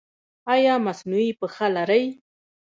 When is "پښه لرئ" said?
1.39-2.05